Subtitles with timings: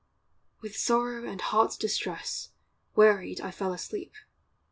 [0.61, 2.49] With sorrow and heart's distress
[2.95, 4.15] Wearied, I fell asleep.